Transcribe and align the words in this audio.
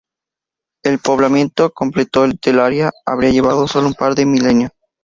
El 0.83 0.97
poblamiento 0.97 1.69
completo 1.73 2.27
del 2.27 2.59
área 2.59 2.89
habría 3.05 3.29
llevado 3.29 3.67
sólo 3.67 3.85
un 3.89 3.93
par 3.93 4.15
de 4.15 4.25
milenios. 4.25 4.71